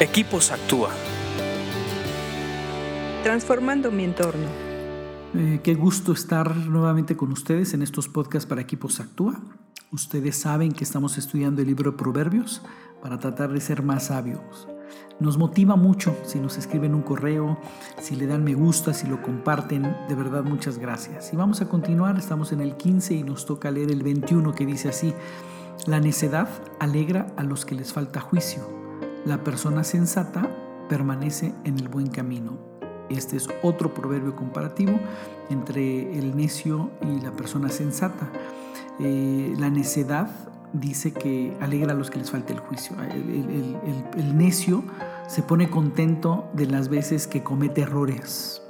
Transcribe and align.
Equipos 0.00 0.50
Actúa. 0.50 0.90
Transformando 3.22 3.92
mi 3.92 4.02
entorno. 4.02 4.48
Eh, 5.36 5.60
qué 5.62 5.76
gusto 5.76 6.10
estar 6.10 6.56
nuevamente 6.56 7.16
con 7.16 7.30
ustedes 7.30 7.74
en 7.74 7.82
estos 7.82 8.08
podcasts 8.08 8.44
para 8.44 8.60
Equipos 8.60 8.98
Actúa. 8.98 9.40
Ustedes 9.92 10.36
saben 10.36 10.72
que 10.72 10.82
estamos 10.82 11.16
estudiando 11.16 11.62
el 11.62 11.68
libro 11.68 11.92
de 11.92 11.96
Proverbios 11.96 12.60
para 13.00 13.20
tratar 13.20 13.52
de 13.52 13.60
ser 13.60 13.84
más 13.84 14.06
sabios. 14.06 14.66
Nos 15.20 15.38
motiva 15.38 15.76
mucho 15.76 16.16
si 16.24 16.40
nos 16.40 16.58
escriben 16.58 16.92
un 16.92 17.02
correo, 17.02 17.56
si 18.00 18.16
le 18.16 18.26
dan 18.26 18.42
me 18.42 18.54
gusta, 18.54 18.92
si 18.92 19.06
lo 19.06 19.22
comparten. 19.22 19.82
De 20.08 20.16
verdad, 20.16 20.42
muchas 20.42 20.78
gracias. 20.78 21.32
Y 21.32 21.36
vamos 21.36 21.60
a 21.60 21.68
continuar, 21.68 22.18
estamos 22.18 22.50
en 22.50 22.62
el 22.62 22.76
15 22.76 23.14
y 23.14 23.22
nos 23.22 23.46
toca 23.46 23.70
leer 23.70 23.92
el 23.92 24.02
21 24.02 24.54
que 24.54 24.66
dice 24.66 24.88
así, 24.88 25.14
la 25.86 26.00
necedad 26.00 26.48
alegra 26.80 27.28
a 27.36 27.44
los 27.44 27.64
que 27.64 27.76
les 27.76 27.92
falta 27.92 28.20
juicio 28.20 28.83
la 29.24 29.42
persona 29.42 29.84
sensata 29.84 30.48
permanece 30.88 31.54
en 31.64 31.78
el 31.78 31.88
buen 31.88 32.08
camino. 32.08 32.58
Este 33.10 33.36
es 33.36 33.48
otro 33.62 33.92
proverbio 33.92 34.34
comparativo 34.34 34.98
entre 35.50 36.18
el 36.18 36.36
necio 36.36 36.90
y 37.02 37.20
la 37.20 37.32
persona 37.32 37.68
sensata. 37.68 38.30
Eh, 39.00 39.54
la 39.58 39.70
necedad 39.70 40.30
dice 40.72 41.12
que 41.12 41.56
alegra 41.60 41.92
a 41.92 41.94
los 41.94 42.10
que 42.10 42.18
les 42.18 42.30
falta 42.30 42.52
el 42.52 42.60
juicio. 42.60 42.96
el 43.00 44.36
necio 44.36 44.82
se 45.28 45.42
pone 45.42 45.70
contento 45.70 46.48
de 46.54 46.66
las 46.66 46.88
veces 46.88 47.26
que 47.26 47.42
comete 47.42 47.82
errores 47.82 48.63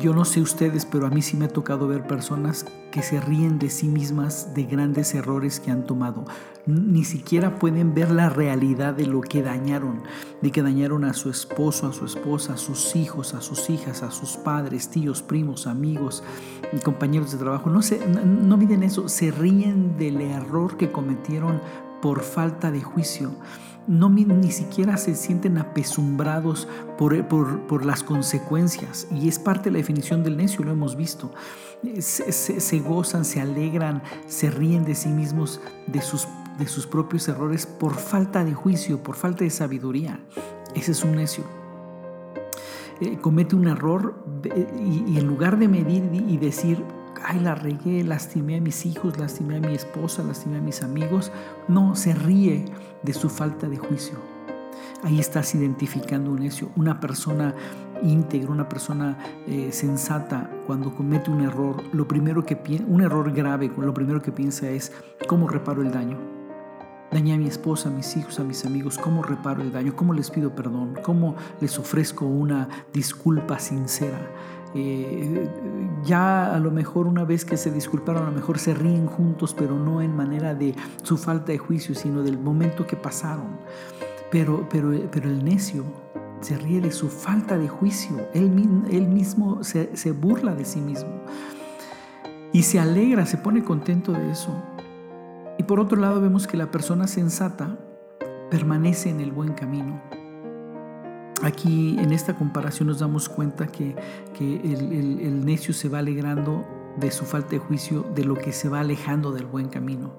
yo 0.00 0.14
no 0.14 0.24
sé 0.24 0.40
ustedes, 0.40 0.86
pero 0.86 1.06
a 1.06 1.10
mí 1.10 1.20
sí 1.20 1.36
me 1.36 1.44
ha 1.44 1.48
tocado 1.48 1.86
ver 1.88 2.06
personas 2.06 2.64
que 2.90 3.02
se 3.02 3.20
ríen 3.20 3.58
de 3.58 3.68
sí 3.68 3.88
mismas 3.88 4.54
de 4.54 4.64
grandes 4.64 5.14
errores 5.14 5.60
que 5.60 5.70
han 5.70 5.84
tomado. 5.84 6.24
Ni 6.64 7.04
siquiera 7.04 7.58
pueden 7.58 7.94
ver 7.94 8.10
la 8.10 8.30
realidad 8.30 8.94
de 8.94 9.06
lo 9.06 9.20
que 9.20 9.42
dañaron, 9.42 10.02
de 10.40 10.50
que 10.50 10.62
dañaron 10.62 11.04
a 11.04 11.12
su 11.12 11.28
esposo, 11.28 11.86
a 11.86 11.92
su 11.92 12.06
esposa, 12.06 12.54
a 12.54 12.56
sus 12.56 12.96
hijos, 12.96 13.34
a 13.34 13.42
sus 13.42 13.68
hijas, 13.68 14.02
a 14.02 14.10
sus 14.10 14.38
padres, 14.38 14.88
tíos, 14.88 15.22
primos, 15.22 15.66
amigos, 15.66 16.22
compañeros 16.82 17.32
de 17.32 17.38
trabajo. 17.38 17.68
No, 17.68 17.82
se, 17.82 18.06
no, 18.08 18.24
no 18.24 18.56
miden 18.56 18.82
eso, 18.82 19.08
se 19.08 19.30
ríen 19.30 19.98
del 19.98 20.20
error 20.22 20.78
que 20.78 20.90
cometieron 20.90 21.60
por 22.00 22.22
falta 22.22 22.70
de 22.70 22.80
juicio 22.80 23.32
no 23.88 24.10
ni 24.10 24.52
siquiera 24.52 24.98
se 24.98 25.14
sienten 25.14 25.56
apesumbrados 25.58 26.68
por, 26.98 27.26
por, 27.26 27.84
las 27.86 28.02
consecuencias. 28.02 29.08
Y 29.10 29.28
es 29.28 29.38
parte 29.38 29.64
de 29.64 29.72
la 29.72 29.78
definición 29.78 30.22
del 30.22 30.36
necio, 30.36 30.64
lo 30.64 30.72
hemos 30.72 30.94
visto. 30.94 31.32
Se, 32.00 32.80
gozan, 32.80 33.24
se 33.24 33.40
alegran, 33.40 34.02
se 34.26 34.50
ríen 34.50 34.84
de 34.84 34.94
sí 34.94 35.08
mismos, 35.08 35.60
de 35.86 36.02
sus, 36.02 36.28
de 36.58 36.66
sus 36.66 36.86
propios 36.86 37.26
errores 37.28 37.66
por 37.66 37.94
falta 37.94 38.44
de 38.44 38.52
juicio, 38.52 39.02
por 39.02 39.16
falta 39.16 39.44
de 39.44 39.50
sabiduría. 39.50 40.20
Ese 40.74 40.92
es 40.92 41.02
un 41.02 41.16
necio. 41.16 41.44
Eh, 43.00 43.18
comete 43.20 43.56
un 43.56 43.68
error 43.68 44.22
y 44.78 45.18
en 45.18 45.26
lugar 45.26 45.58
de 45.58 45.68
medir 45.68 46.10
y 46.12 46.36
decir, 46.36 46.84
ay, 47.24 47.40
la 47.40 47.54
regué, 47.54 48.04
lastimé 48.04 48.56
a 48.56 48.60
mis 48.60 48.86
hijos, 48.86 49.18
lastimé 49.18 49.56
a 49.56 49.60
mi 49.60 49.74
esposa, 49.74 50.22
lastimé 50.22 50.58
a 50.58 50.60
mis 50.60 50.82
amigos. 50.82 51.32
No, 51.68 51.94
se 51.94 52.14
ríe 52.14 52.64
de 53.02 53.12
su 53.12 53.28
falta 53.28 53.68
de 53.68 53.76
juicio. 53.76 54.18
Ahí 55.02 55.20
estás 55.20 55.54
identificando 55.54 56.30
un 56.30 56.40
necio, 56.40 56.70
una 56.76 56.98
persona 56.98 57.54
íntegra, 58.02 58.50
una 58.50 58.68
persona 58.68 59.16
eh, 59.46 59.70
sensata 59.72 60.50
cuando 60.66 60.94
comete 60.94 61.30
un 61.30 61.40
error, 61.40 61.82
lo 61.92 62.06
primero 62.06 62.44
que 62.44 62.58
un 62.86 63.02
error 63.02 63.32
grave, 63.32 63.70
lo 63.76 63.94
primero 63.94 64.20
que 64.20 64.32
piensa 64.32 64.68
es 64.68 64.92
cómo 65.26 65.48
reparo 65.48 65.82
el 65.82 65.90
daño. 65.90 66.18
Dañé 67.10 67.32
a 67.32 67.38
mi 67.38 67.46
esposa, 67.46 67.88
a 67.88 67.92
mis 67.92 68.16
hijos, 68.16 68.38
a 68.38 68.44
mis 68.44 68.66
amigos, 68.66 68.98
cómo 68.98 69.22
reparo 69.22 69.62
el 69.62 69.72
daño, 69.72 69.96
cómo 69.96 70.12
les 70.12 70.30
pido 70.30 70.54
perdón, 70.54 70.98
cómo 71.02 71.36
les 71.60 71.78
ofrezco 71.78 72.26
una 72.26 72.68
disculpa 72.92 73.58
sincera. 73.58 74.18
Eh, 74.74 75.48
ya 76.04 76.54
a 76.54 76.58
lo 76.58 76.70
mejor 76.70 77.06
una 77.06 77.24
vez 77.24 77.44
que 77.44 77.56
se 77.56 77.70
disculparon, 77.70 78.24
a 78.24 78.26
lo 78.26 78.32
mejor 78.32 78.58
se 78.58 78.74
ríen 78.74 79.06
juntos, 79.06 79.54
pero 79.54 79.78
no 79.78 80.02
en 80.02 80.14
manera 80.14 80.54
de 80.54 80.74
su 81.02 81.16
falta 81.16 81.52
de 81.52 81.58
juicio, 81.58 81.94
sino 81.94 82.22
del 82.22 82.38
momento 82.38 82.86
que 82.86 82.96
pasaron. 82.96 83.58
Pero, 84.30 84.68
pero, 84.70 84.92
pero 85.10 85.28
el 85.28 85.44
necio 85.44 85.84
se 86.40 86.56
ríe 86.56 86.80
de 86.80 86.92
su 86.92 87.08
falta 87.08 87.58
de 87.58 87.68
juicio, 87.68 88.28
él, 88.32 88.52
él 88.90 89.08
mismo 89.08 89.64
se, 89.64 89.96
se 89.96 90.12
burla 90.12 90.54
de 90.54 90.64
sí 90.64 90.80
mismo 90.80 91.22
y 92.52 92.62
se 92.62 92.78
alegra, 92.80 93.26
se 93.26 93.36
pone 93.36 93.62
contento 93.62 94.12
de 94.12 94.30
eso. 94.30 94.50
Y 95.58 95.64
por 95.64 95.80
otro 95.80 96.00
lado 96.00 96.20
vemos 96.20 96.46
que 96.46 96.56
la 96.56 96.70
persona 96.70 97.06
sensata 97.06 97.78
permanece 98.50 99.10
en 99.10 99.20
el 99.20 99.32
buen 99.32 99.52
camino. 99.52 100.00
Aquí 101.42 101.96
en 101.98 102.12
esta 102.12 102.34
comparación 102.34 102.88
nos 102.88 102.98
damos 102.98 103.28
cuenta 103.28 103.68
que, 103.68 103.94
el, 104.40 105.44
necio 105.44 105.72
se 105.72 105.88
va 105.88 106.00
alegrando 106.00 106.66
de 106.98 107.10
su 107.12 107.24
falta 107.24 107.50
de 107.50 107.58
juicio, 107.58 108.04
de 108.14 108.24
lo 108.24 108.34
que 108.34 108.52
se 108.52 108.68
va 108.68 108.80
alejando 108.80 109.32
del 109.32 109.46
buen 109.46 109.68
camino. 109.68 110.18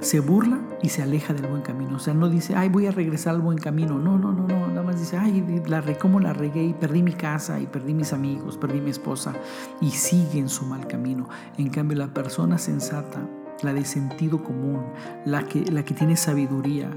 Se 0.00 0.20
burla 0.20 0.60
y 0.82 0.88
se 0.88 1.02
aleja 1.02 1.34
del 1.34 1.46
buen 1.46 1.62
camino. 1.62 1.96
O 1.96 1.98
sea, 1.98 2.14
no 2.14 2.28
dice, 2.28 2.54
ay, 2.56 2.68
voy 2.68 2.86
a 2.86 2.90
regresar 2.90 3.34
al 3.34 3.40
buen 3.42 3.58
camino. 3.58 3.98
No, 3.98 4.18
no, 4.18 4.32
no, 4.32 4.46
no. 4.46 4.66
Nada 4.68 4.82
más 4.82 4.98
dice, 4.98 5.16
ay, 5.16 5.62
la 5.66 5.82
cómo 5.98 6.20
la 6.20 6.32
regué 6.32 6.62
y 6.62 6.74
perdí 6.74 7.02
mi 7.02 7.12
casa 7.12 7.60
y 7.60 7.66
perdí 7.66 7.94
mis 7.94 8.12
amigos, 8.12 8.58
perdí 8.58 8.80
mi 8.80 8.90
esposa. 8.90 9.34
Y 9.80 9.90
sigue 9.90 10.38
en 10.38 10.48
su 10.48 10.64
mal 10.66 10.86
camino. 10.86 11.28
En 11.58 11.68
cambio, 11.68 11.96
la 11.96 12.08
persona 12.08 12.58
sensata, 12.58 13.26
la 13.62 13.72
de 13.72 13.84
sentido 13.84 14.42
común, 14.42 14.84
la 15.24 15.46
que, 15.46 15.64
la 15.70 15.84
que 15.84 15.94
tiene 15.94 16.16
sabiduría, 16.16 16.90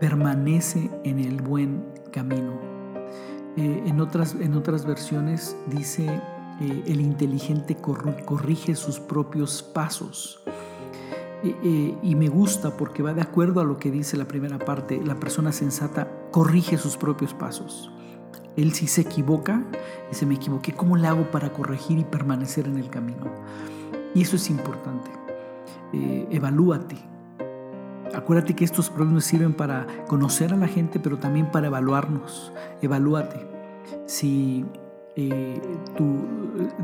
permanece 0.00 0.90
en 1.04 1.18
el 1.18 1.40
buen 1.42 1.84
camino. 2.12 2.58
Eh, 3.56 3.82
en, 3.86 4.00
otras, 4.00 4.36
en 4.40 4.54
otras 4.54 4.86
versiones 4.86 5.56
dice, 5.66 6.06
eh, 6.60 6.82
el 6.86 7.00
inteligente 7.00 7.76
corrige 7.76 8.74
sus 8.76 9.00
propios 9.00 9.62
pasos. 9.62 10.42
Eh, 11.42 11.96
y 12.02 12.14
me 12.16 12.28
gusta 12.28 12.76
porque 12.76 13.02
va 13.02 13.14
de 13.14 13.22
acuerdo 13.22 13.60
a 13.60 13.64
lo 13.64 13.78
que 13.78 13.90
dice 13.90 14.16
la 14.16 14.26
primera 14.26 14.58
parte, 14.58 15.00
la 15.04 15.16
persona 15.16 15.52
sensata 15.52 16.08
corrige 16.30 16.78
sus 16.78 16.96
propios 16.96 17.34
pasos. 17.34 17.90
Él 18.56 18.72
si 18.72 18.88
se 18.88 19.02
equivoca, 19.02 19.64
se 20.10 20.26
me 20.26 20.34
equivoqué, 20.34 20.72
¿cómo 20.72 20.96
le 20.96 21.06
hago 21.06 21.30
para 21.30 21.52
corregir 21.52 21.98
y 21.98 22.04
permanecer 22.04 22.66
en 22.66 22.76
el 22.76 22.90
camino? 22.90 23.26
Y 24.14 24.22
eso 24.22 24.34
es 24.34 24.50
importante. 24.50 25.10
evalúate, 25.92 26.96
Acuérdate 28.18 28.54
que 28.56 28.64
estos 28.64 28.90
problemas 28.90 29.24
sirven 29.24 29.54
para 29.54 29.86
conocer 30.08 30.52
a 30.52 30.56
la 30.56 30.66
gente, 30.66 30.98
pero 30.98 31.18
también 31.18 31.52
para 31.52 31.68
evaluarnos. 31.68 32.52
Evalúate. 32.82 33.46
Si 34.06 34.64
eh, 35.14 35.62
tú, 35.96 36.26